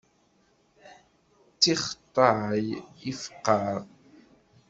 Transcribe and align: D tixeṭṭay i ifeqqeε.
D 1.53 1.57
tixeṭṭay 1.61 2.63
i 2.73 2.79
ifeqqeε. 3.11 3.77